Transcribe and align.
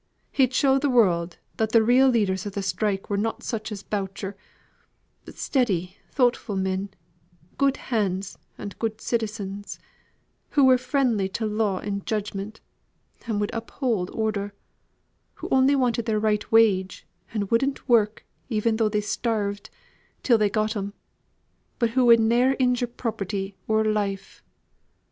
He'd 0.31 0.51
show 0.51 0.79
the 0.79 0.89
world 0.89 1.37
that 1.57 1.73
th' 1.73 1.75
real 1.75 2.07
leaders 2.09 2.47
o' 2.47 2.49
the 2.49 2.63
strike 2.63 3.07
were 3.07 3.17
not 3.21 3.43
such 3.43 3.71
as 3.71 3.83
Boucher, 3.83 4.35
but 5.25 5.35
steady 5.35 5.95
thoughtful 6.11 6.55
men; 6.55 6.89
good 7.59 7.77
hands, 7.77 8.35
and 8.57 8.79
good 8.79 8.99
citizens, 8.99 9.77
who 10.49 10.63
were 10.63 10.79
friendly 10.79 11.29
to 11.29 11.45
law 11.45 11.77
and 11.77 12.03
judgment, 12.03 12.61
and 13.27 13.39
would 13.39 13.53
uphold 13.53 14.09
order; 14.09 14.55
who 15.35 15.47
only 15.51 15.75
wanted 15.75 16.05
their 16.07 16.19
right 16.19 16.51
wage, 16.51 17.05
and 17.31 17.51
wouldn't 17.51 17.87
work, 17.87 18.25
even 18.49 18.77
though 18.77 18.89
they 18.89 19.01
starved, 19.01 19.69
till 20.23 20.39
they 20.39 20.49
got 20.49 20.75
'em; 20.75 20.93
but 21.77 21.91
who 21.91 22.05
would 22.07 22.19
ne'er 22.19 22.55
injure 22.59 22.87
property 22.87 23.55
or 23.67 23.85
life. 23.85 24.41